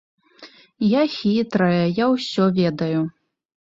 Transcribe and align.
Я 0.93 1.03
хітрая, 1.17 1.85
я 2.03 2.11
ўсё 2.15 2.43
ведаю. 2.59 3.01